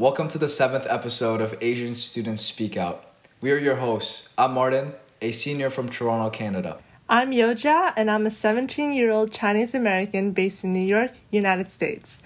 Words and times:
Welcome 0.00 0.28
to 0.28 0.38
the 0.38 0.48
seventh 0.48 0.86
episode 0.88 1.42
of 1.42 1.54
Asian 1.60 1.94
Students 1.94 2.40
Speak 2.40 2.74
Out. 2.74 3.04
We 3.42 3.52
are 3.52 3.58
your 3.58 3.76
hosts. 3.76 4.30
I'm 4.38 4.54
Martin, 4.54 4.94
a 5.20 5.30
senior 5.30 5.68
from 5.68 5.90
Toronto, 5.90 6.30
Canada. 6.30 6.78
I'm 7.06 7.32
Yo-Jia, 7.32 7.92
and 7.98 8.10
I'm 8.10 8.24
a 8.24 8.30
17 8.30 8.94
year 8.94 9.10
old 9.10 9.30
Chinese 9.30 9.74
American 9.74 10.30
based 10.30 10.64
in 10.64 10.72
New 10.72 10.80
York, 10.80 11.10
United 11.30 11.70
States. 11.70 12.16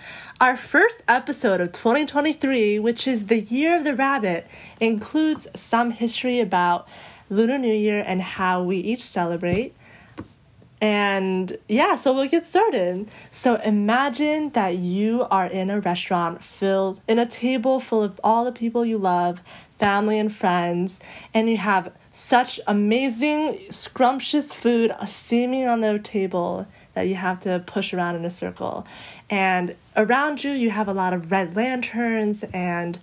Our 0.40 0.56
first 0.56 1.02
episode 1.08 1.60
of 1.60 1.72
2023, 1.72 2.78
which 2.78 3.08
is 3.08 3.26
the 3.26 3.40
Year 3.40 3.76
of 3.76 3.82
the 3.82 3.96
Rabbit, 3.96 4.46
includes 4.78 5.48
some 5.56 5.90
history 5.90 6.38
about 6.38 6.86
Lunar 7.28 7.58
New 7.58 7.74
Year 7.74 8.04
and 8.06 8.22
how 8.22 8.62
we 8.62 8.76
each 8.76 9.02
celebrate. 9.02 9.74
And 10.84 11.56
yeah, 11.66 11.96
so 11.96 12.12
we'll 12.12 12.28
get 12.28 12.44
started. 12.44 13.08
So 13.30 13.54
imagine 13.54 14.50
that 14.50 14.76
you 14.76 15.26
are 15.30 15.46
in 15.46 15.70
a 15.70 15.80
restaurant 15.80 16.44
filled 16.44 17.00
in 17.08 17.18
a 17.18 17.24
table 17.24 17.80
full 17.80 18.02
of 18.02 18.20
all 18.22 18.44
the 18.44 18.52
people 18.52 18.84
you 18.84 18.98
love, 18.98 19.40
family 19.78 20.18
and 20.18 20.30
friends, 20.30 21.00
and 21.32 21.48
you 21.48 21.56
have 21.56 21.90
such 22.12 22.60
amazing, 22.66 23.60
scrumptious 23.70 24.52
food 24.52 24.94
steaming 25.06 25.66
on 25.66 25.80
the 25.80 25.98
table 25.98 26.66
that 26.92 27.08
you 27.08 27.14
have 27.14 27.40
to 27.40 27.64
push 27.66 27.94
around 27.94 28.16
in 28.16 28.26
a 28.26 28.30
circle. 28.30 28.86
And 29.30 29.76
around 29.96 30.44
you, 30.44 30.50
you 30.50 30.68
have 30.68 30.86
a 30.86 30.92
lot 30.92 31.14
of 31.14 31.30
red 31.30 31.56
lanterns 31.56 32.44
and 32.52 32.98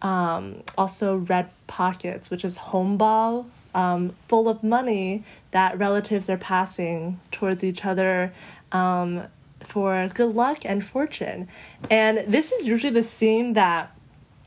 um, 0.00 0.62
also 0.78 1.16
red 1.16 1.50
pockets, 1.66 2.30
which 2.30 2.46
is 2.46 2.56
hongbao, 2.56 3.44
um, 3.76 4.16
full 4.26 4.48
of 4.48 4.64
money 4.64 5.22
that 5.52 5.78
relatives 5.78 6.28
are 6.28 6.38
passing 6.38 7.20
towards 7.30 7.62
each 7.62 7.84
other 7.84 8.32
um, 8.72 9.22
for 9.60 10.10
good 10.14 10.34
luck 10.34 10.64
and 10.64 10.84
fortune. 10.84 11.46
And 11.90 12.32
this 12.32 12.50
is 12.50 12.66
usually 12.66 12.92
the 12.92 13.04
scene 13.04 13.52
that 13.52 13.94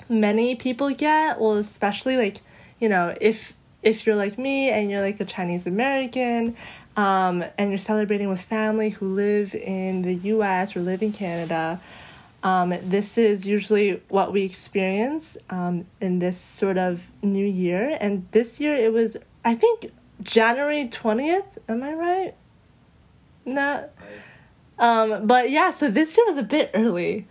many 0.10 0.56
people 0.56 0.90
get, 0.90 1.40
well, 1.40 1.54
especially 1.54 2.18
like, 2.18 2.42
you 2.80 2.90
know, 2.90 3.16
if 3.22 3.54
if 3.82 4.06
you're 4.06 4.16
like 4.16 4.38
me 4.38 4.70
and 4.70 4.92
you're 4.92 5.00
like 5.00 5.22
a 5.22 5.26
Chinese 5.26 5.66
American 5.66 6.58
um, 6.98 7.46
and 7.58 7.70
you're 7.70 7.78
celebrating 7.78 8.28
with 8.28 8.42
family 8.42 8.90
who 8.90 9.08
live 9.08 9.56
in 9.56 10.02
the 10.02 10.16
US 10.34 10.76
or 10.76 10.82
live 10.82 11.02
in 11.02 11.14
Canada, 11.14 11.80
um, 12.44 12.74
this 12.84 13.18
is 13.18 13.46
usually 13.46 14.02
what 14.08 14.32
we 14.32 14.44
experience 14.44 15.38
um, 15.50 15.86
in 16.00 16.20
this 16.20 16.40
sort 16.40 16.78
of 16.78 17.04
new 17.22 17.46
year. 17.46 17.98
And 18.00 18.28
this 18.32 18.60
year 18.60 18.76
it 18.76 18.94
was, 18.94 19.18
I 19.44 19.56
think, 19.56 19.92
January 20.22 20.88
20th. 20.88 21.58
Am 21.68 21.84
I 21.84 21.94
right? 21.94 22.36
No. 23.46 23.90
Um, 24.78 25.28
but 25.28 25.50
yeah, 25.50 25.72
so 25.72 25.90
this 25.90 26.16
year 26.16 26.26
was 26.28 26.38
a 26.38 26.44
bit 26.44 26.72
early. 26.74 27.28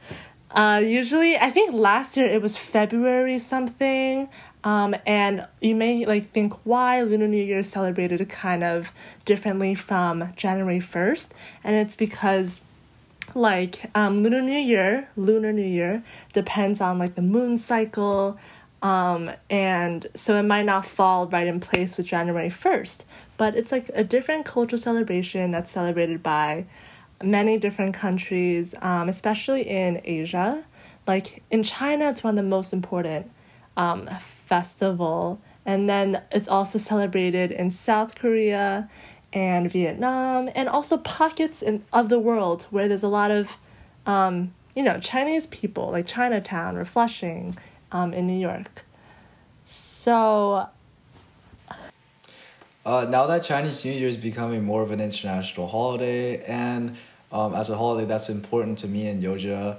Uh, 0.51 0.81
usually, 0.83 1.37
I 1.37 1.51
think 1.51 1.75
last 1.75 2.17
year 2.17 2.27
it 2.27 2.41
was 2.41 2.57
February 2.57 3.39
something. 3.39 4.29
Um, 4.65 4.95
and 5.07 5.47
you 5.61 5.75
may 5.75 6.05
like 6.05 6.31
think 6.31 6.55
why 6.65 7.03
Lunar 7.03 7.29
New 7.29 7.43
Year 7.43 7.61
is 7.61 7.71
celebrated 7.71 8.27
kind 8.29 8.65
of 8.65 8.93
differently 9.25 9.75
from 9.75 10.33
January 10.35 10.81
1st. 10.81 11.31
And 11.63 11.77
it's 11.77 11.95
because 11.95 12.61
like 13.35 13.91
um, 13.95 14.23
lunar 14.23 14.41
new 14.41 14.59
year 14.59 15.09
lunar 15.17 15.53
new 15.53 15.61
year 15.63 16.03
depends 16.33 16.81
on 16.81 16.99
like 16.99 17.15
the 17.15 17.23
moon 17.23 17.59
cycle 17.59 18.39
um, 18.83 19.31
and 19.51 20.07
so 20.15 20.37
it 20.37 20.45
might 20.45 20.65
not 20.65 20.87
fall 20.87 21.27
right 21.29 21.47
in 21.47 21.61
place 21.61 21.97
with 21.97 22.07
january 22.07 22.49
1st 22.49 23.01
but 23.37 23.57
it's 23.57 23.73
like 23.73 23.91
a 23.95 24.05
different 24.05 24.45
cultural 24.45 24.81
celebration 24.81 25.51
that's 25.51 25.71
celebrated 25.71 26.23
by 26.23 26.65
many 27.23 27.59
different 27.59 27.95
countries 27.95 28.75
um, 28.81 29.09
especially 29.09 29.63
in 29.63 30.01
asia. 30.05 30.65
Like 31.07 31.43
in 31.51 31.63
china 31.63 32.11
it's 32.11 32.23
one 32.23 32.39
of 32.39 32.45
the 32.45 32.49
most 32.49 32.73
important 32.73 33.31
um, 33.77 34.07
festival 34.19 35.41
and 35.67 35.89
then 35.89 36.23
it's 36.31 36.49
also 36.49 36.79
celebrated 36.79 37.51
in 37.51 37.71
south 37.71 38.15
korea 38.15 38.89
and 39.33 39.71
Vietnam, 39.71 40.49
and 40.55 40.69
also 40.69 40.97
pockets 40.97 41.63
in, 41.63 41.85
of 41.93 42.09
the 42.09 42.19
world 42.19 42.67
where 42.71 42.89
there's 42.89 43.03
a 43.03 43.09
lot 43.09 43.31
of, 43.31 43.57
um, 44.07 44.55
you 44.75 44.83
know, 44.83 44.99
Chinese 44.99 45.47
people, 45.47 45.91
like 45.91 46.07
Chinatown 46.07 46.77
or 46.77 46.85
Flushing 46.85 47.57
um, 47.93 48.13
in 48.13 48.27
New 48.27 48.39
York. 48.39 48.85
So. 49.67 50.69
Uh, 52.87 53.07
now 53.11 53.27
that 53.27 53.43
Chinese 53.43 53.85
New 53.85 53.93
Year 53.93 54.09
is 54.09 54.17
becoming 54.17 54.65
more 54.65 54.83
of 54.83 54.91
an 54.91 55.01
international 55.01 55.69
holiday, 55.69 56.43
and 56.45 56.97
um, 57.31 57.55
as 57.55 57.69
a 57.69 57.77
holiday 57.77 58.07
that's 58.07 58.31
important 58.31 58.79
to 58.79 58.89
me 58.89 59.09
and 59.09 59.23
Yo-Jia, 59.23 59.79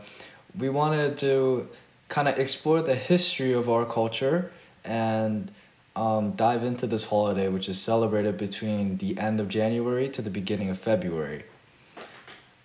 we 0.58 0.70
wanted 0.70 1.18
to 1.20 1.68
kind 2.08 2.28
of 2.28 2.38
explore 2.38 2.82
the 2.82 2.96
history 2.96 3.54
of 3.54 3.70
our 3.70 3.86
culture 3.86 4.52
and 4.84 5.52
um, 5.96 6.32
dive 6.32 6.64
into 6.64 6.88
this 6.88 7.06
holiday, 7.06 7.48
which 7.48 7.68
is 7.68 7.82
celebrated 7.82 8.38
between 8.38 8.98
the 8.98 9.18
end 9.18 9.40
of 9.40 9.48
January 9.48 10.08
to 10.10 10.22
the 10.22 10.30
beginning 10.30 10.70
of 10.70 10.78
February. 10.78 11.44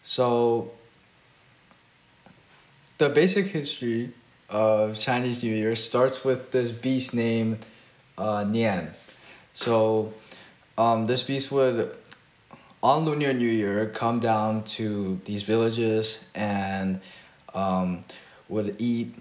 So, 0.03 0.71
the 2.99 3.09
basic 3.09 3.47
history 3.47 4.12
of 4.54 4.98
Chinese 5.00 5.42
New 5.42 5.53
Year 5.53 5.75
starts 5.75 6.25
with 6.25 6.53
this 6.53 6.70
beast 6.70 7.12
named 7.12 7.66
uh, 8.16 8.44
Nian. 8.44 8.88
So, 9.53 10.15
um, 10.78 11.06
this 11.09 11.25
beast 11.25 11.50
would, 11.50 11.92
on 12.81 13.04
Lunar 13.04 13.32
New 13.32 13.48
Year, 13.50 13.87
come 13.87 14.20
down 14.20 14.62
to 14.78 15.20
these 15.25 15.43
villages 15.43 16.28
and 16.37 17.00
um, 17.53 18.04
would 18.48 18.76
eat 18.78 19.14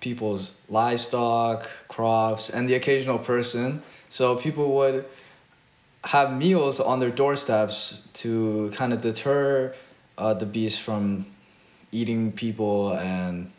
people's 0.00 0.60
livestock, 0.68 1.70
crops, 1.88 2.50
and 2.50 2.68
the 2.68 2.74
occasional 2.74 3.18
person. 3.18 3.82
So 4.10 4.36
people 4.36 4.74
would 4.76 5.06
have 6.04 6.36
meals 6.36 6.78
on 6.78 7.00
their 7.00 7.10
doorsteps 7.10 8.08
to 8.14 8.70
kind 8.74 8.92
of 8.92 9.00
deter 9.00 9.74
uh, 10.18 10.34
the 10.34 10.46
beast 10.46 10.82
from 10.82 11.26
eating 11.90 12.32
people 12.32 12.92
and 12.92 13.50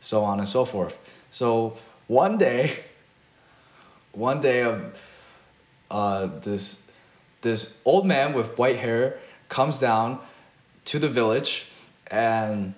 so 0.00 0.24
on 0.24 0.38
and 0.38 0.48
so 0.48 0.64
forth. 0.64 0.96
So 1.30 1.76
one 2.06 2.38
day, 2.38 2.76
one 4.12 4.40
day, 4.40 4.62
um, 4.62 4.92
uh, 5.90 6.26
this 6.26 6.90
this 7.42 7.80
old 7.84 8.06
man 8.06 8.32
with 8.34 8.58
white 8.58 8.76
hair 8.78 9.18
comes 9.48 9.78
down 9.78 10.18
to 10.84 10.98
the 10.98 11.08
village 11.08 11.68
and 12.10 12.74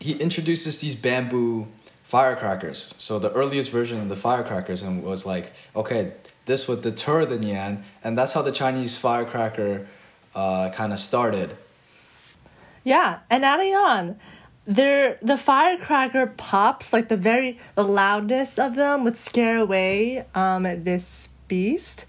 he 0.00 0.12
introduces 0.14 0.80
these 0.80 0.94
bamboo 0.94 1.68
firecrackers. 2.02 2.94
So 2.98 3.18
the 3.18 3.30
earliest 3.32 3.70
version 3.70 4.00
of 4.00 4.08
the 4.08 4.16
firecrackers 4.16 4.82
and 4.82 5.02
was 5.02 5.24
like, 5.24 5.52
okay, 5.76 6.12
this 6.44 6.66
would 6.66 6.82
deter 6.82 7.24
the 7.24 7.38
Nian, 7.38 7.82
and 8.02 8.18
that's 8.18 8.32
how 8.32 8.42
the 8.42 8.52
Chinese 8.52 8.98
firecracker 8.98 9.86
uh, 10.34 10.70
kind 10.74 10.92
of 10.92 10.98
started. 10.98 11.56
Yeah, 12.84 13.20
and 13.30 13.44
adding 13.44 13.74
on, 13.74 14.18
there 14.64 15.18
the 15.20 15.36
firecracker 15.36 16.26
pops 16.36 16.92
like 16.92 17.08
the 17.08 17.16
very 17.16 17.58
the 17.74 17.84
loudness 17.84 18.58
of 18.58 18.76
them 18.76 19.04
would 19.04 19.16
scare 19.16 19.58
away 19.58 20.24
um 20.34 20.62
this 20.62 21.28
beast. 21.48 22.06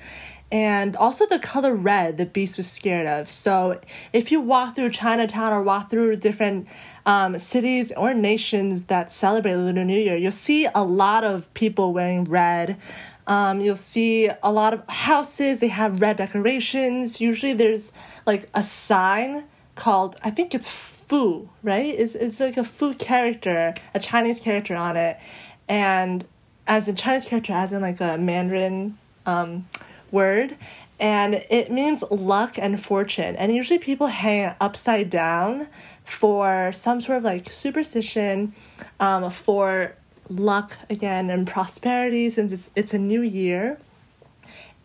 And 0.52 0.96
also 0.96 1.26
the 1.26 1.40
color 1.40 1.74
red 1.74 2.20
the 2.20 2.28
beast 2.28 2.58
was 2.58 2.72
scared 2.72 3.08
of. 3.08 3.28
So 3.28 3.82
if 4.14 4.32
you 4.32 4.40
walk 4.40 4.76
through 4.76 4.92
chinatown 4.92 5.52
or 5.52 5.64
walk 5.64 5.90
through 5.90 6.18
different 6.18 6.68
um, 7.08 7.40
cities 7.40 7.92
or 7.98 8.14
nations 8.14 8.86
that 8.86 9.12
celebrate 9.12 9.56
lunar 9.56 9.84
new 9.84 10.00
year 10.00 10.16
you'll 10.16 10.32
see 10.32 10.68
a 10.76 10.84
lot 10.84 11.24
of 11.24 11.52
people 11.56 11.92
wearing 11.92 12.24
red. 12.26 12.78
Um, 13.26 13.62
you'll 13.62 13.78
see 13.78 14.30
a 14.44 14.52
lot 14.52 14.74
of 14.74 14.88
houses 14.90 15.60
they 15.60 15.70
have 15.70 16.02
red 16.02 16.18
decorations. 16.18 17.20
Usually 17.20 17.54
there's 17.54 17.92
like 18.28 18.48
a 18.54 18.62
sign 18.62 19.46
called 19.76 20.16
i 20.24 20.30
think 20.30 20.54
it's 20.54 20.68
fu 21.14 21.48
right 21.62 21.94
it's, 22.00 22.16
it's 22.16 22.40
like 22.40 22.58
a 22.58 22.64
fu 22.64 22.94
character 22.94 23.74
a 23.94 24.00
chinese 24.00 24.40
character 24.40 24.76
on 24.76 24.98
it 24.98 25.20
and 25.68 26.26
as 26.66 26.88
a 26.88 26.94
chinese 26.94 27.26
character 27.26 27.54
as 27.54 27.72
in 27.72 27.82
like 27.82 28.02
a 28.02 28.18
mandarin 28.18 28.98
um, 29.26 29.68
word 30.12 30.58
and 31.00 31.44
it 31.50 31.70
means 31.70 32.02
luck 32.10 32.58
and 32.58 32.82
fortune. 32.82 33.36
And 33.36 33.54
usually 33.54 33.78
people 33.78 34.08
hang 34.08 34.56
upside 34.62 35.10
down 35.10 35.68
for 36.06 36.72
some 36.72 37.02
sort 37.02 37.18
of 37.18 37.24
like 37.26 37.52
superstition 37.52 38.54
um, 39.02 39.30
for 39.30 39.96
luck 40.30 40.78
again 40.90 41.30
and 41.30 41.46
prosperity 41.46 42.30
since 42.30 42.54
it's, 42.54 42.70
it's 42.76 42.94
a 42.94 42.98
new 42.98 43.22
year. 43.22 43.80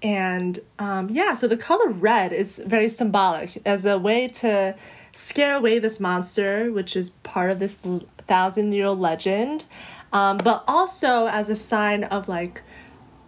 And 0.03 0.59
um, 0.81 1.09
yeah, 1.09 1.35
so 1.35 1.47
the 1.47 1.57
color 1.57 1.89
red 1.89 2.33
is 2.33 2.61
very 2.67 2.89
symbolic 2.89 3.61
as 3.65 3.85
a 3.85 3.97
way 3.97 4.27
to 4.27 4.75
scare 5.19 5.57
away 5.57 5.79
this 5.79 5.99
monster, 5.99 6.71
which 6.71 6.97
is 6.97 7.11
part 7.23 7.51
of 7.51 7.59
this 7.59 7.79
thousand 8.27 8.73
year 8.73 8.87
old 8.87 9.01
legend, 9.01 9.65
um, 10.13 10.37
but 10.39 10.65
also 10.69 11.27
as 11.27 11.49
a 11.49 11.57
sign 11.57 12.05
of 12.05 12.29
like 12.29 12.63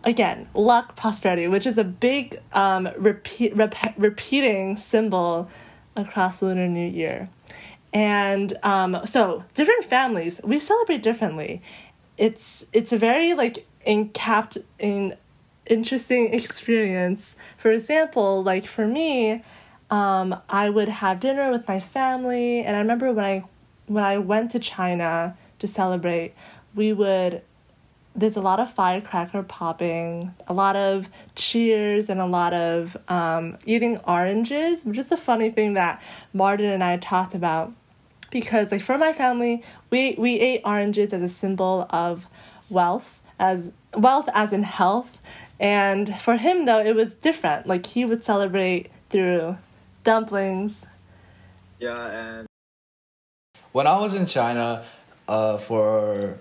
again 0.03 0.49
luck 0.55 0.97
prosperity 0.97 1.47
which 1.47 1.67
is 1.67 1.77
a 1.77 1.85
big 1.85 2.41
um, 2.55 2.89
repeat 2.97 3.55
rep- 3.55 3.95
repeating 3.99 4.75
symbol 4.75 5.47
across 5.95 6.41
lunar 6.41 6.67
new 6.67 6.89
year 6.89 7.29
and 7.93 8.57
um, 8.63 8.99
so 9.05 9.45
different 9.53 9.85
families 9.85 10.41
we 10.43 10.59
celebrate 10.59 11.03
differently 11.03 11.61
it's 12.17 12.65
it's 12.73 12.95
a 12.95 12.97
very 12.97 13.35
like 13.35 13.67
encapped 13.85 14.57
in 14.79 15.15
interesting 15.71 16.35
experience. 16.35 17.37
For 17.57 17.71
example, 17.71 18.43
like 18.43 18.67
for 18.67 18.87
me, 18.87 19.43
um, 19.91 20.41
I 20.49 20.71
would 20.71 20.89
have 20.89 21.21
dinner 21.21 21.51
with 21.51 21.67
my 21.67 21.81
family, 21.81 22.61
and 22.61 22.77
I 22.77 22.79
remember 22.79 23.13
when 23.13 23.25
I 23.25 23.45
when 23.87 24.05
I 24.05 24.19
went 24.19 24.53
to 24.53 24.61
China 24.61 25.37
to 25.59 25.67
celebrate, 25.67 26.35
we 26.75 26.93
would 26.93 27.43
there's 28.15 28.37
a 28.37 28.41
lot 28.41 28.59
of 28.59 28.73
firecracker 28.73 29.43
popping, 29.43 30.35
a 30.49 30.53
lot 30.53 30.77
of 30.77 31.09
cheers, 31.37 32.09
and 32.09 32.21
a 32.21 32.27
lot 32.27 32.53
of 32.53 32.97
um, 33.09 33.57
eating 33.67 33.99
oranges, 33.99 34.83
Just 34.91 35.13
a 35.13 35.17
funny 35.17 35.51
thing 35.51 35.75
that 35.75 36.03
Martin 36.33 36.67
and 36.67 36.83
I 36.83 36.97
talked 36.97 37.35
about. 37.35 37.73
Because 38.31 38.71
like 38.71 38.81
for 38.81 38.97
my 38.97 39.13
family, 39.13 39.65
we 39.91 40.15
we 40.17 40.39
ate 40.39 40.61
oranges 40.65 41.13
as 41.13 41.23
a 41.23 41.29
symbol 41.29 41.87
of 41.91 42.29
wealth, 42.69 43.21
as 43.41 43.73
wealth 43.95 44.29
as 44.35 44.53
in 44.53 44.63
health, 44.63 45.19
and 45.59 46.21
for 46.21 46.37
him 46.37 46.65
though 46.65 46.79
it 46.79 46.95
was 46.95 47.15
different. 47.15 47.67
Like 47.67 47.87
he 47.87 48.05
would 48.05 48.23
celebrate 48.23 48.89
through 49.09 49.57
dumplings. 50.05 50.85
Yeah, 51.79 52.39
and 52.39 52.47
when 53.73 53.87
I 53.87 53.99
was 53.99 54.15
in 54.15 54.27
China, 54.27 54.85
uh, 55.29 55.59
for 55.59 56.39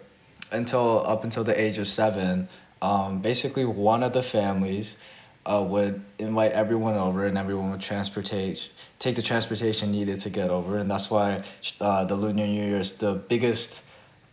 until 0.51 1.05
up 1.05 1.23
until 1.23 1.43
the 1.43 1.59
age 1.59 1.77
of 1.77 1.87
seven, 1.87 2.47
um, 2.81 3.21
basically 3.21 3.65
one 3.65 4.03
of 4.03 4.13
the 4.13 4.23
families 4.23 4.99
uh, 5.45 5.65
would 5.67 6.01
invite 6.17 6.51
everyone 6.51 6.95
over, 6.95 7.25
and 7.25 7.37
everyone 7.37 7.71
would 7.71 7.81
transportate 7.81 8.69
take 8.99 9.15
the 9.15 9.21
transportation 9.21 9.91
needed 9.91 10.19
to 10.21 10.29
get 10.29 10.49
over, 10.49 10.77
and 10.77 10.91
that's 10.91 11.09
why 11.09 11.43
uh, 11.79 12.03
the 12.05 12.15
Lunar 12.15 12.45
New 12.45 12.61
Year 12.61 12.77
is 12.77 12.97
the 12.97 13.15
biggest 13.15 13.83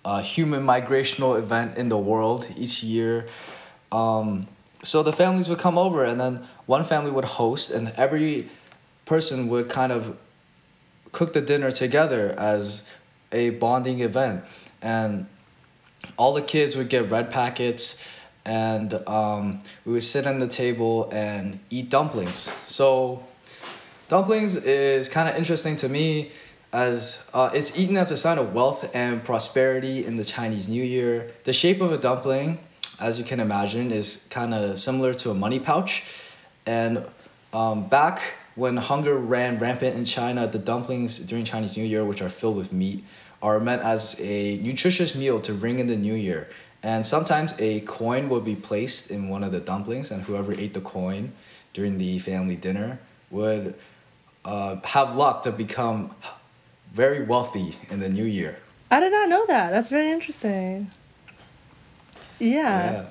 uh, 0.04 0.20
human 0.20 0.64
migrational 0.64 1.38
event 1.38 1.76
in 1.76 1.88
the 1.88 1.98
world 1.98 2.46
each 2.56 2.82
year. 2.82 3.26
Um, 3.92 4.46
so 4.82 5.02
the 5.02 5.12
families 5.12 5.48
would 5.48 5.58
come 5.58 5.78
over, 5.78 6.04
and 6.04 6.20
then 6.20 6.44
one 6.66 6.84
family 6.84 7.10
would 7.10 7.24
host, 7.24 7.70
and 7.70 7.92
every 7.96 8.48
person 9.06 9.48
would 9.48 9.70
kind 9.70 9.92
of 9.92 10.18
cook 11.12 11.32
the 11.32 11.40
dinner 11.40 11.70
together 11.70 12.34
as 12.38 12.84
a 13.32 13.50
bonding 13.50 14.00
event, 14.00 14.44
and 14.82 15.26
all 16.18 16.34
the 16.34 16.42
kids 16.42 16.76
would 16.76 16.90
get 16.90 17.10
red 17.10 17.30
packets 17.30 18.04
and 18.46 18.94
um, 19.08 19.60
we 19.84 19.92
would 19.92 20.02
sit 20.02 20.26
on 20.26 20.38
the 20.38 20.46
table 20.46 21.10
and 21.12 21.58
eat 21.68 21.90
dumplings. 21.90 22.52
So, 22.66 23.24
dumplings 24.08 24.56
is 24.56 25.08
kind 25.08 25.28
of 25.28 25.36
interesting 25.36 25.76
to 25.78 25.88
me 25.88 26.30
as 26.72 27.26
uh, 27.34 27.50
it's 27.52 27.78
eaten 27.78 27.96
as 27.96 28.10
a 28.12 28.16
sign 28.16 28.38
of 28.38 28.54
wealth 28.54 28.88
and 28.94 29.22
prosperity 29.24 30.06
in 30.06 30.16
the 30.16 30.24
Chinese 30.24 30.68
New 30.68 30.82
Year. 30.82 31.32
The 31.44 31.52
shape 31.52 31.80
of 31.80 31.90
a 31.90 31.98
dumpling, 31.98 32.60
as 33.00 33.18
you 33.18 33.24
can 33.24 33.40
imagine, 33.40 33.90
is 33.90 34.28
kind 34.30 34.54
of 34.54 34.78
similar 34.78 35.12
to 35.14 35.30
a 35.30 35.34
money 35.34 35.58
pouch. 35.58 36.04
And 36.66 37.04
um, 37.52 37.88
back 37.88 38.20
when 38.56 38.78
hunger 38.78 39.16
ran 39.16 39.58
rampant 39.58 39.94
in 39.94 40.04
China, 40.04 40.46
the 40.46 40.58
dumplings 40.58 41.18
during 41.20 41.44
Chinese 41.44 41.76
New 41.76 41.84
Year, 41.84 42.04
which 42.04 42.22
are 42.22 42.30
filled 42.30 42.56
with 42.56 42.72
meat, 42.72 43.04
are 43.42 43.60
meant 43.60 43.82
as 43.82 44.18
a 44.18 44.56
nutritious 44.58 45.14
meal 45.14 45.40
to 45.42 45.52
ring 45.52 45.78
in 45.78 45.86
the 45.86 45.96
new 45.96 46.14
year. 46.14 46.48
And 46.82 47.06
sometimes 47.06 47.54
a 47.58 47.80
coin 47.80 48.28
will 48.28 48.40
be 48.40 48.56
placed 48.56 49.10
in 49.10 49.28
one 49.28 49.44
of 49.44 49.52
the 49.52 49.60
dumplings, 49.60 50.10
and 50.10 50.22
whoever 50.22 50.52
ate 50.52 50.72
the 50.72 50.80
coin 50.80 51.32
during 51.74 51.98
the 51.98 52.18
family 52.18 52.56
dinner 52.56 52.98
would 53.30 53.74
uh, 54.44 54.76
have 54.84 55.14
luck 55.14 55.42
to 55.42 55.52
become 55.52 56.14
very 56.92 57.22
wealthy 57.22 57.76
in 57.90 58.00
the 58.00 58.08
new 58.08 58.24
year. 58.24 58.58
I 58.90 59.00
did 59.00 59.12
not 59.12 59.28
know 59.28 59.44
that. 59.46 59.70
That's 59.70 59.90
very 59.90 60.10
interesting. 60.10 60.90
Yeah. 62.38 62.92
yeah. 62.92 63.04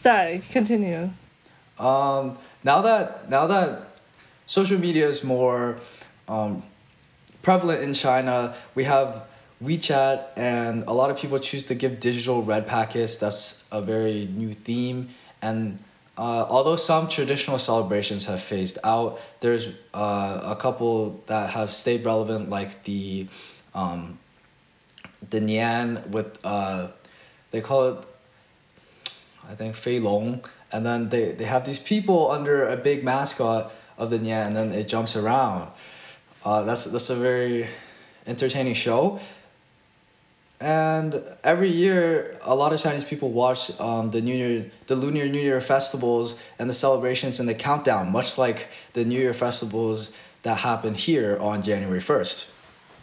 Sorry, 0.00 0.42
continue. 0.50 1.10
Um, 1.78 2.38
now 2.64 2.82
that 2.82 3.30
now 3.30 3.46
that 3.46 3.87
social 4.48 4.78
media 4.78 5.06
is 5.06 5.22
more 5.22 5.78
um, 6.26 6.64
prevalent 7.42 7.84
in 7.84 7.94
China, 7.94 8.54
we 8.74 8.84
have 8.84 9.22
WeChat, 9.62 10.24
and 10.36 10.84
a 10.84 10.92
lot 10.92 11.10
of 11.10 11.18
people 11.18 11.38
choose 11.38 11.64
to 11.66 11.74
give 11.74 12.00
digital 12.00 12.42
red 12.42 12.66
packets. 12.66 13.16
That's 13.16 13.66
a 13.70 13.82
very 13.82 14.26
new 14.32 14.52
theme. 14.52 15.10
And 15.42 15.78
uh, 16.16 16.46
although 16.48 16.76
some 16.76 17.08
traditional 17.08 17.58
celebrations 17.58 18.24
have 18.26 18.40
phased 18.40 18.78
out, 18.82 19.20
there's 19.40 19.74
uh, 19.92 20.40
a 20.44 20.56
couple 20.56 21.22
that 21.26 21.50
have 21.50 21.70
stayed 21.70 22.04
relevant, 22.04 22.48
like 22.48 22.84
the 22.84 23.28
um, 23.74 24.18
the 25.28 25.40
Nian 25.40 26.06
with 26.08 26.38
uh, 26.42 26.88
they 27.50 27.60
call 27.60 27.90
it 27.90 28.04
I 29.48 29.54
think 29.54 29.74
Fei 29.74 30.00
Long, 30.00 30.42
and 30.72 30.84
then 30.84 31.10
they, 31.10 31.32
they 31.32 31.44
have 31.44 31.64
these 31.64 31.78
people 31.78 32.30
under 32.30 32.66
a 32.66 32.76
big 32.76 33.04
mascot 33.04 33.72
of 33.98 34.10
the 34.10 34.18
Nian, 34.18 34.46
and 34.46 34.56
then 34.56 34.72
it 34.72 34.88
jumps 34.88 35.16
around. 35.16 35.68
Uh, 36.44 36.62
that's 36.62 36.84
that's 36.84 37.10
a 37.10 37.16
very 37.16 37.68
entertaining 38.26 38.74
show. 38.74 39.20
And 40.60 41.22
every 41.44 41.68
year 41.68 42.36
a 42.42 42.54
lot 42.54 42.72
of 42.72 42.80
chinese 42.80 43.04
people 43.04 43.30
watch 43.30 43.78
um, 43.80 44.10
the 44.10 44.20
new 44.20 44.34
year 44.34 44.70
the 44.88 44.96
lunar 44.96 45.28
new 45.28 45.40
year 45.40 45.60
festivals 45.60 46.42
and 46.58 46.68
the 46.68 46.74
celebrations 46.74 47.38
and 47.38 47.48
the 47.48 47.54
countdown 47.54 48.10
much 48.10 48.38
like 48.38 48.66
the 48.94 49.04
new 49.04 49.20
year 49.20 49.32
festivals 49.34 50.12
that 50.42 50.58
happen 50.58 50.94
here 50.94 51.38
on 51.38 51.62
january 51.62 52.00
1st 52.00 52.52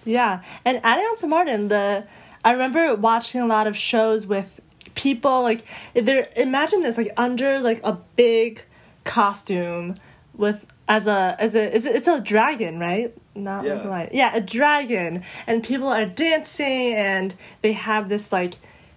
yeah. 0.07 0.43
And 0.65 0.81
adding 0.83 1.05
on 1.05 1.17
to 1.19 1.27
martin 1.27 1.69
the 1.69 2.05
i 2.43 2.51
remember 2.51 2.93
watching 2.93 3.39
a 3.39 3.47
lot 3.47 3.67
of 3.67 3.77
shows 3.77 4.27
with 4.27 4.59
people 4.95 5.41
like 5.41 5.63
they're 5.93 6.27
imagine 6.35 6.81
this 6.81 6.97
like 6.97 7.11
under 7.15 7.61
like 7.61 7.79
a 7.85 7.93
big 8.17 8.63
costume 9.05 9.95
with 10.33 10.65
as 10.87 11.07
a 11.07 11.35
as 11.39 11.55
a 11.55 11.75
it's 11.75 11.85
a, 11.85 11.95
it's 11.95 12.07
a 12.07 12.21
dragon 12.21 12.79
right 12.79 13.13
not 13.35 13.65
yeah. 13.65 13.73
like 13.73 13.83
a 13.83 13.87
lion. 13.87 14.09
Yeah, 14.13 14.35
a 14.35 14.41
dragon, 14.41 15.23
and 15.45 15.63
people 15.63 15.89
are 15.89 16.05
dancing, 16.05 16.93
and 16.93 17.35
they 17.61 17.73
have 17.73 18.09
this 18.09 18.31
like, 18.31 18.55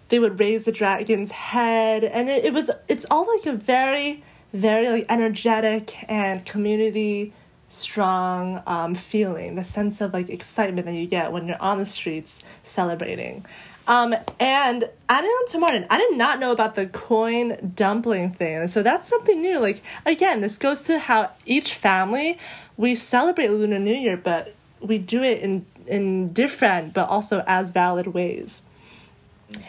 they 0.09 0.19
would 0.19 0.39
raise 0.39 0.65
the 0.65 0.73
dragon's 0.73 1.33
head, 1.33 2.05
and 2.05 2.29
it, 2.29 2.45
it 2.45 2.53
was 2.53 2.71
it's 2.87 3.05
all 3.11 3.27
like 3.37 3.47
a 3.47 3.57
very 3.57 4.23
very 4.53 4.89
like 4.89 5.07
energetic 5.09 5.95
and 6.11 6.45
community 6.47 7.33
strong 7.69 8.63
um, 8.67 8.95
feeling, 8.95 9.57
the 9.57 9.65
sense 9.65 10.01
of 10.01 10.15
like 10.15 10.31
excitement 10.31 10.87
that 10.87 10.95
you 10.95 11.07
get 11.07 11.33
when 11.33 11.47
you're 11.47 11.61
on 11.61 11.79
the 11.79 11.87
streets 11.87 12.39
celebrating. 12.63 13.45
Um, 13.89 14.15
and 14.39 14.89
adding 15.09 15.31
on 15.31 15.47
to 15.49 15.59
Martin, 15.59 15.87
I 15.89 15.97
did 15.97 16.17
not 16.17 16.39
know 16.39 16.53
about 16.53 16.75
the 16.75 16.87
coin 16.87 17.73
dumpling 17.75 18.33
thing. 18.33 18.69
So 18.69 18.83
that's 18.83 19.09
something 19.09 19.41
new. 19.41 19.59
Like, 19.59 19.83
again, 20.05 20.43
this 20.43 20.59
goes 20.59 20.83
to 20.83 20.99
how 20.99 21.31
each 21.47 21.73
family, 21.73 22.39
we 22.77 22.95
celebrate 22.95 23.49
Lunar 23.49 23.79
New 23.79 23.95
Year, 23.95 24.19
but 24.19 24.55
we 24.81 24.99
do 24.99 25.23
it 25.23 25.41
in, 25.41 25.65
in 25.87 26.35
different 26.35 26.93
but 26.93 27.09
also 27.09 27.43
as 27.47 27.71
valid 27.71 28.09
ways. 28.09 28.63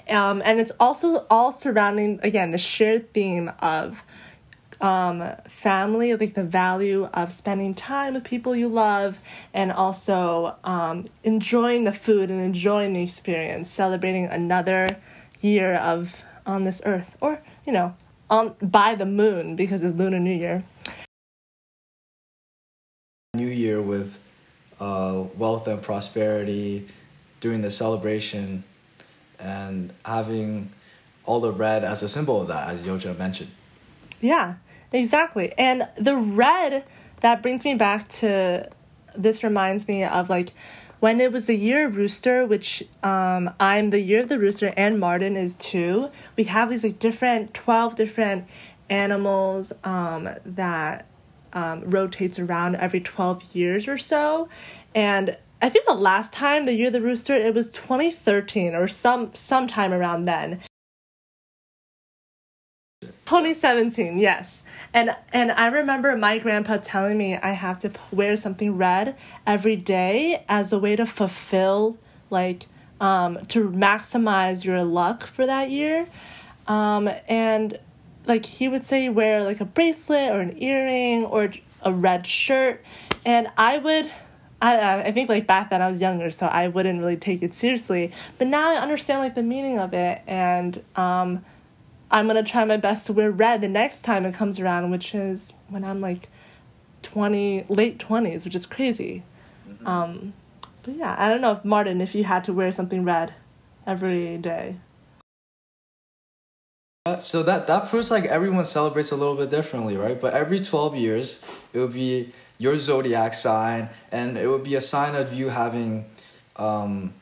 Um, 0.09 0.41
and 0.43 0.59
it's 0.59 0.73
also 0.81 1.25
all 1.29 1.53
surrounding, 1.53 2.19
again, 2.21 2.51
the 2.51 2.57
shared 2.57 3.13
theme 3.13 3.49
of 3.59 4.03
um, 4.81 5.31
family, 5.47 6.15
like 6.15 6.33
the 6.33 6.43
value 6.43 7.05
of 7.13 7.31
spending 7.31 7.73
time 7.73 8.13
with 8.13 8.23
people 8.23 8.55
you 8.55 8.67
love, 8.67 9.19
and 9.53 9.71
also 9.71 10.55
um, 10.63 11.05
enjoying 11.23 11.83
the 11.83 11.91
food 11.91 12.29
and 12.29 12.41
enjoying 12.41 12.93
the 12.93 13.03
experience, 13.03 13.69
celebrating 13.69 14.25
another 14.25 14.97
year 15.41 15.75
of 15.75 16.23
on 16.45 16.63
this 16.63 16.81
earth, 16.85 17.17
or 17.21 17.41
you 17.65 17.73
know, 17.73 17.95
on 18.29 18.55
by 18.61 18.95
the 18.95 19.05
moon 19.05 19.55
because 19.55 19.83
it's 19.83 19.97
Lunar 19.97 20.19
New 20.19 20.33
Year. 20.33 20.63
New 23.35 23.47
Year 23.47 23.81
with 23.81 24.17
uh, 24.79 25.23
wealth 25.35 25.67
and 25.67 25.81
prosperity, 25.81 26.87
doing 27.41 27.61
the 27.61 27.71
celebration, 27.71 28.63
and 29.39 29.93
having 30.05 30.69
all 31.25 31.39
the 31.39 31.51
red 31.51 31.83
as 31.83 32.01
a 32.01 32.09
symbol 32.09 32.41
of 32.41 32.47
that, 32.47 32.69
as 32.69 32.85
Yo-Jia 32.85 33.17
mentioned. 33.17 33.51
Yeah, 34.19 34.55
Exactly. 34.91 35.53
And 35.57 35.87
the 35.95 36.15
red 36.15 36.83
that 37.21 37.41
brings 37.41 37.63
me 37.63 37.75
back 37.75 38.07
to 38.07 38.69
this 39.15 39.43
reminds 39.43 39.87
me 39.87 40.03
of 40.03 40.29
like 40.29 40.53
when 40.99 41.21
it 41.21 41.31
was 41.31 41.45
the 41.45 41.55
year 41.55 41.87
of 41.87 41.95
rooster 41.95 42.45
which 42.45 42.83
um, 43.03 43.49
i'm 43.59 43.89
the 43.89 43.99
year 43.99 44.21
of 44.21 44.29
the 44.29 44.37
rooster 44.37 44.73
and 44.77 44.99
martin 44.99 45.35
is 45.35 45.55
too 45.55 46.09
we 46.35 46.43
have 46.45 46.69
these 46.69 46.83
like 46.83 46.99
different 46.99 47.53
12 47.53 47.95
different 47.95 48.45
animals 48.89 49.73
um, 49.83 50.29
that 50.45 51.05
um, 51.53 51.81
rotates 51.89 52.37
around 52.37 52.75
every 52.75 53.01
12 53.01 53.55
years 53.55 53.87
or 53.87 53.97
so 53.97 54.47
and 54.93 55.35
i 55.61 55.69
think 55.69 55.85
the 55.87 55.93
last 55.93 56.31
time 56.31 56.65
the 56.65 56.73
year 56.73 56.87
of 56.87 56.93
the 56.93 57.01
rooster 57.01 57.33
it 57.33 57.53
was 57.53 57.67
2013 57.69 58.75
or 58.75 58.87
some 58.87 59.33
sometime 59.33 59.91
around 59.91 60.25
then 60.25 60.59
2017 63.29 64.17
yes 64.17 64.63
and 64.93 65.15
and 65.31 65.51
i 65.51 65.67
remember 65.67 66.17
my 66.17 66.39
grandpa 66.39 66.77
telling 66.77 67.17
me 67.17 67.35
i 67.37 67.51
have 67.51 67.77
to 67.77 67.91
wear 68.11 68.35
something 68.35 68.75
red 68.75 69.15
every 69.45 69.75
day 69.75 70.43
as 70.49 70.73
a 70.73 70.79
way 70.79 70.95
to 70.95 71.05
fulfill 71.05 71.97
like 72.29 72.65
um, 73.01 73.45
to 73.47 73.69
maximize 73.69 74.65
your 74.65 74.83
luck 74.83 75.23
for 75.23 75.45
that 75.45 75.69
year. 75.71 76.07
Um, 76.67 77.09
and 77.27 77.79
like 78.25 78.45
he 78.45 78.67
would 78.67 78.85
say, 78.85 79.09
wear 79.09 79.43
like 79.43 79.61
a 79.61 79.65
bracelet 79.65 80.31
or 80.31 80.39
an 80.41 80.61
earring 80.61 81.25
or 81.25 81.51
a 81.81 81.91
red 81.91 82.27
shirt. 82.27 82.83
And 83.25 83.49
I 83.57 83.77
would, 83.77 84.11
I, 84.61 85.01
I 85.01 85.11
think 85.11 85.29
like 85.29 85.47
back 85.47 85.69
then 85.69 85.81
I 85.81 85.87
was 85.87 85.99
younger, 85.99 86.29
so 86.29 86.45
I 86.45 86.67
wouldn't 86.67 86.99
really 86.99 87.17
take 87.17 87.41
it 87.41 87.53
seriously. 87.53 88.11
But 88.37 88.47
now 88.47 88.69
I 88.69 88.75
understand 88.75 89.21
like 89.21 89.35
the 89.35 89.43
meaning 89.43 89.79
of 89.79 89.93
it. 89.93 90.21
And 90.27 90.83
um, 90.95 91.45
I'm 92.11 92.27
going 92.27 92.43
to 92.43 92.49
try 92.49 92.65
my 92.65 92.77
best 92.77 93.05
to 93.07 93.13
wear 93.13 93.31
red 93.31 93.61
the 93.61 93.67
next 93.67 94.01
time 94.01 94.25
it 94.25 94.33
comes 94.33 94.59
around, 94.59 94.89
which 94.91 95.13
is 95.13 95.53
when 95.67 95.83
I'm 95.83 96.01
like 96.01 96.27
20, 97.03 97.65
late 97.69 97.99
20s, 97.99 98.45
which 98.45 98.55
is 98.55 98.65
crazy. 98.65 99.23
Mm-hmm. 99.69 99.87
Um, 99.87 100.33
but 100.83 100.95
yeah, 100.95 101.15
I 101.17 101.29
don't 101.29 101.41
know 101.41 101.51
if 101.51 101.63
Martin, 101.63 102.01
if 102.01 102.15
you 102.15 102.23
had 102.23 102.43
to 102.45 102.53
wear 102.53 102.71
something 102.71 103.03
red 103.03 103.33
every 103.85 104.37
day. 104.37 104.75
Uh, 107.05 107.17
so 107.17 107.41
that 107.43 107.65
that 107.67 107.89
proves 107.89 108.11
like 108.11 108.25
everyone 108.25 108.65
celebrates 108.65 109.11
a 109.11 109.15
little 109.15 109.35
bit 109.35 109.49
differently, 109.49 109.95
right? 109.95 110.19
But 110.19 110.33
every 110.33 110.59
twelve 110.59 110.95
years, 110.95 111.43
it 111.73 111.79
would 111.79 111.93
be 111.93 112.33
your 112.57 112.77
zodiac 112.77 113.33
sign, 113.33 113.89
and 114.11 114.37
it 114.37 114.47
would 114.47 114.63
be 114.63 114.75
a 114.75 114.81
sign 114.81 115.15
of 115.15 115.33
you 115.33 115.49
having. 115.49 116.05
Um, 116.55 117.13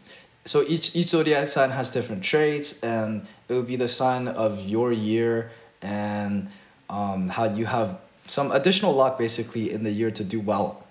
so 0.47 0.63
each 0.67 0.95
each 0.95 1.09
zodiac 1.09 1.47
sign 1.47 1.71
has 1.71 1.89
different 1.89 2.23
traits, 2.23 2.81
and 2.81 3.27
it 3.49 3.53
would 3.53 3.67
be 3.67 3.75
the 3.75 3.87
sign 3.87 4.27
of 4.27 4.65
your 4.65 4.91
year 4.91 5.51
and 5.81 6.47
um, 6.89 7.27
how 7.27 7.45
you 7.45 7.65
have 7.65 7.99
some 8.27 8.51
additional 8.51 8.93
luck 8.93 9.17
basically 9.17 9.71
in 9.71 9.83
the 9.83 9.91
year 9.91 10.11
to 10.11 10.23
do 10.23 10.39
well. 10.39 10.85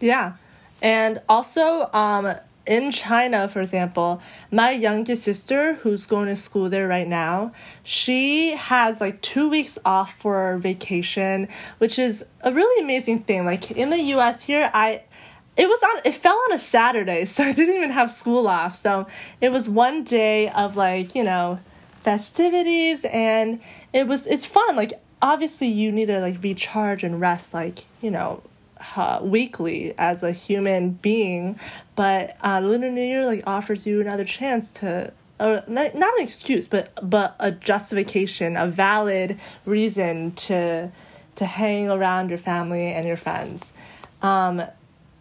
Yeah. 0.00 0.34
And 0.80 1.20
also, 1.28 1.90
um, 1.92 2.34
in 2.66 2.92
China, 2.92 3.48
for 3.48 3.60
example, 3.60 4.20
my 4.52 4.70
youngest 4.70 5.22
sister, 5.22 5.74
who's 5.74 6.06
going 6.06 6.28
to 6.28 6.36
school 6.36 6.68
there 6.68 6.86
right 6.86 7.08
now, 7.08 7.52
she 7.82 8.54
has 8.54 9.00
like 9.00 9.20
two 9.22 9.48
weeks 9.48 9.78
off 9.84 10.14
for 10.14 10.58
vacation, 10.58 11.48
which 11.78 11.98
is 11.98 12.24
a 12.42 12.52
really 12.52 12.84
amazing 12.84 13.20
thing. 13.20 13.44
Like 13.44 13.70
in 13.70 13.90
the 13.90 13.98
US 14.14 14.44
here, 14.44 14.70
I 14.74 15.02
it 15.58 15.68
was 15.68 15.82
on 15.82 16.00
it 16.04 16.14
fell 16.14 16.40
on 16.48 16.52
a 16.52 16.58
Saturday, 16.58 17.24
so 17.24 17.42
I 17.42 17.52
didn't 17.52 17.74
even 17.74 17.90
have 17.90 18.10
school 18.10 18.46
off. 18.46 18.76
So 18.76 19.06
it 19.40 19.50
was 19.50 19.68
one 19.68 20.04
day 20.04 20.48
of 20.50 20.76
like, 20.76 21.14
you 21.14 21.24
know, 21.24 21.58
festivities 22.02 23.04
and 23.06 23.60
it 23.92 24.06
was 24.06 24.26
it's 24.26 24.46
fun. 24.46 24.76
Like 24.76 24.92
obviously 25.20 25.66
you 25.66 25.90
need 25.90 26.06
to 26.06 26.20
like 26.20 26.42
recharge 26.42 27.02
and 27.02 27.20
rest 27.20 27.52
like, 27.52 27.84
you 28.00 28.10
know, 28.10 28.42
uh, 28.96 29.18
weekly 29.20 29.92
as 29.98 30.22
a 30.22 30.30
human 30.30 30.90
being, 30.90 31.58
but 31.96 32.36
uh, 32.44 32.60
Lunar 32.62 32.90
New 32.90 33.02
Year 33.02 33.26
like 33.26 33.42
offers 33.44 33.84
you 33.84 34.00
another 34.00 34.24
chance 34.24 34.70
to, 34.70 35.12
or 35.40 35.64
not, 35.66 35.94
an 35.94 36.04
excuse, 36.18 36.68
but 36.68 36.92
but 37.02 37.34
a 37.40 37.50
justification, 37.50 38.56
a 38.56 38.68
valid 38.68 39.40
reason 39.64 40.30
to 40.32 40.92
to 41.34 41.46
hang 41.46 41.90
around 41.90 42.28
your 42.28 42.38
family 42.38 42.92
and 42.92 43.04
your 43.04 43.16
friends. 43.16 43.72
Um, 44.22 44.62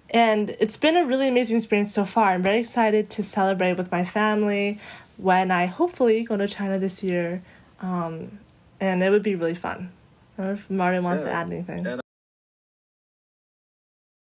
and 0.09 0.51
it's 0.59 0.77
been 0.77 0.95
a 0.95 1.05
really 1.05 1.27
amazing 1.27 1.57
experience 1.57 1.93
so 1.93 2.05
far. 2.05 2.31
I'm 2.31 2.43
very 2.43 2.59
excited 2.59 3.09
to 3.11 3.23
celebrate 3.23 3.73
with 3.73 3.91
my 3.91 4.05
family 4.05 4.79
when 5.17 5.51
I 5.51 5.65
hopefully 5.65 6.23
go 6.23 6.37
to 6.37 6.47
China 6.47 6.79
this 6.79 7.03
year. 7.03 7.41
Um, 7.81 8.39
and 8.79 9.03
it 9.03 9.09
would 9.09 9.23
be 9.23 9.35
really 9.35 9.55
fun. 9.55 9.91
I 10.37 10.41
don't 10.41 10.47
know 10.47 10.53
if 10.53 10.69
Martin 10.69 11.03
wants 11.03 11.23
yeah. 11.23 11.29
to 11.29 11.35
add 11.35 11.51
anything. 11.51 11.99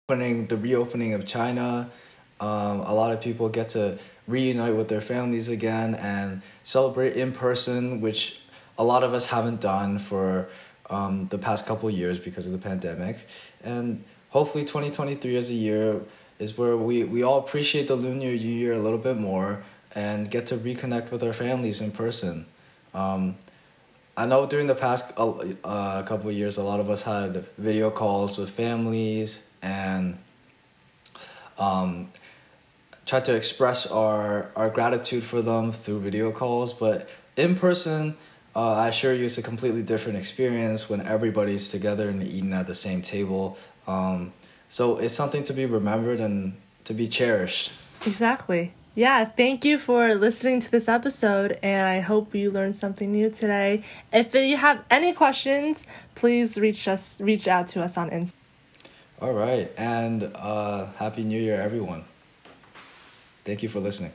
Opening 0.10 0.48
the 0.48 0.58
reopening 0.58 1.14
of 1.14 1.26
China, 1.26 1.90
um, 2.40 2.80
a 2.82 2.94
lot 2.94 3.12
of 3.12 3.20
people 3.20 3.50
get 3.50 3.70
to 3.70 3.98
reunite 4.28 4.76
with 4.76 4.88
their 4.88 5.02
families 5.02 5.50
again 5.50 5.96
and 5.96 6.42
celebrate 6.64 7.14
in 7.18 7.32
person, 7.32 8.00
which 8.00 8.40
a 8.78 8.84
lot 8.84 9.04
of 9.04 9.14
us 9.14 9.26
haven't 9.26 9.60
done 9.60 10.00
for 10.00 10.48
um, 10.90 11.28
the 11.28 11.38
past 11.38 11.66
couple 11.66 11.90
years 11.90 12.20
because 12.20 12.46
of 12.46 12.54
the 12.54 12.58
pandemic. 12.58 13.28
And 13.64 14.04
hopefully, 14.30 14.64
2023 14.64 15.36
as 15.38 15.50
a 15.50 15.54
year 15.54 16.02
is 16.40 16.58
where 16.58 16.78
we, 16.78 17.04
we 17.04 17.24
all 17.24 17.40
appreciate 17.40 17.88
the 17.88 17.96
Lunar 17.96 18.16
New 18.16 18.32
Year 18.32 18.74
a 18.74 18.80
little 18.80 19.00
bit 19.00 19.18
more 19.18 19.64
and 19.96 20.30
get 20.30 20.46
to 20.48 20.58
reconnect 20.58 21.12
with 21.12 21.24
our 21.24 21.34
families 21.34 21.82
in 21.82 21.92
person. 21.92 22.46
Um, 22.94 23.36
I 24.16 24.26
know 24.26 24.46
during 24.46 24.68
the 24.68 24.76
past 24.76 25.14
uh, 25.18 26.04
couple 26.04 26.30
of 26.30 26.36
years, 26.36 26.58
a 26.58 26.64
lot 26.64 26.80
of 26.80 26.90
us 26.90 27.04
had 27.04 27.46
video 27.58 27.90
calls 27.90 28.38
with 28.38 28.50
families 28.50 29.48
and 29.62 30.18
um, 31.60 32.12
try 33.06 33.20
to 33.20 33.36
express 33.36 33.90
our, 33.92 34.52
our 34.56 34.70
gratitude 34.70 35.24
for 35.24 35.42
them 35.42 35.72
through 35.72 36.00
video 36.00 36.32
calls. 36.32 36.74
But 36.74 37.10
in 37.36 37.56
person, 37.56 38.18
uh, 38.56 38.74
I 38.74 38.88
assure 38.88 39.14
you, 39.14 39.26
it's 39.26 39.38
a 39.38 39.44
completely 39.44 39.84
different 39.84 40.18
experience 40.18 40.90
when 40.90 41.02
everybody's 41.02 41.70
together 41.70 42.10
and 42.10 42.24
eating 42.24 42.54
at 42.54 42.66
the 42.66 42.74
same 42.74 43.04
table. 43.04 43.58
Um, 43.88 44.34
so 44.70 44.98
it's 44.98 45.16
something 45.16 45.44
to 45.44 45.54
be 45.54 45.66
remembered 45.66 46.20
and 46.20 46.54
to 46.84 46.94
be 46.94 47.08
cherished. 47.08 47.74
Exactly. 48.06 48.74
Yeah, 48.96 49.26
thank 49.26 49.64
you 49.64 49.78
for 49.78 50.16
listening 50.16 50.60
to 50.60 50.72
this 50.72 50.88
episode, 50.88 51.60
and 51.62 51.88
I 51.88 52.00
hope 52.00 52.34
you 52.34 52.50
learned 52.50 52.76
something 52.76 53.12
new 53.12 53.30
today. 53.30 53.84
If 54.12 54.34
you 54.34 54.58
have 54.58 54.84
any 54.90 55.14
questions, 55.14 55.84
please 56.16 56.58
reach 56.58 56.88
us, 56.88 57.22
reach 57.22 57.48
out 57.48 57.68
to 57.70 57.84
us 57.84 57.96
on 57.96 58.10
Instagram. 58.10 58.34
All 59.22 59.34
right. 59.34 59.72
And 59.78 60.32
uh, 60.36 60.88
Happy 60.98 61.24
New 61.24 61.42
Year, 61.42 61.60
everyone. 61.60 62.04
Thank 63.44 63.64
you 63.64 63.70
for 63.70 63.80
listening. 63.80 64.12